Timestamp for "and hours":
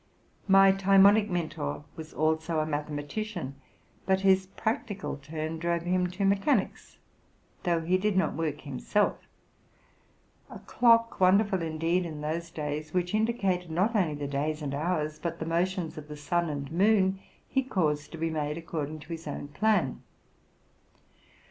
14.63-15.19